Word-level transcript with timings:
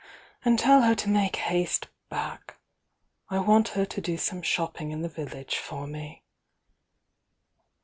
And 0.43 0.57
tell 0.57 0.81
her 0.81 0.95
to 0.95 1.09
make 1.09 1.35
haste 1.35 1.87
back— 2.09 2.57
I 3.29 3.37
want 3.37 3.67
her 3.77 3.85
to 3.85 4.01
do 4.01 4.17
some 4.17 4.41
flopping 4.41 4.89
in 4.89 5.03
the 5.03 5.07
village 5.07 5.57
for 5.59 5.85
me." 5.85 6.23